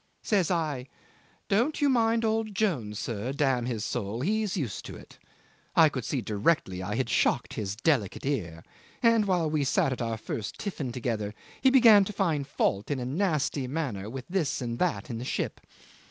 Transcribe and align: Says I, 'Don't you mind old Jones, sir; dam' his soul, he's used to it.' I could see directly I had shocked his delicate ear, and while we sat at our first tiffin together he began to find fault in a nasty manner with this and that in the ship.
Says 0.33 0.49
I, 0.49 0.87
'Don't 1.47 1.79
you 1.79 1.87
mind 1.87 2.25
old 2.25 2.55
Jones, 2.55 2.97
sir; 2.97 3.31
dam' 3.31 3.67
his 3.67 3.85
soul, 3.85 4.21
he's 4.21 4.57
used 4.57 4.83
to 4.85 4.95
it.' 4.95 5.19
I 5.75 5.89
could 5.89 6.03
see 6.03 6.21
directly 6.21 6.81
I 6.81 6.95
had 6.95 7.07
shocked 7.07 7.53
his 7.53 7.75
delicate 7.75 8.25
ear, 8.25 8.63
and 9.03 9.25
while 9.25 9.47
we 9.47 9.63
sat 9.63 9.91
at 9.93 10.01
our 10.01 10.17
first 10.17 10.57
tiffin 10.57 10.91
together 10.91 11.35
he 11.61 11.69
began 11.69 12.03
to 12.05 12.13
find 12.13 12.47
fault 12.47 12.89
in 12.89 12.97
a 12.99 13.05
nasty 13.05 13.67
manner 13.67 14.09
with 14.09 14.25
this 14.27 14.59
and 14.59 14.79
that 14.79 15.11
in 15.11 15.19
the 15.19 15.23
ship. 15.23 15.61